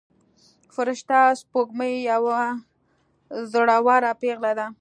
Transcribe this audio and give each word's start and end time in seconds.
فرشته 0.75 1.19
سپوږمۍ 1.41 1.93
یوه 2.11 2.39
زړوره 3.51 4.11
پيغله 4.21 4.51
ده. 4.59 4.67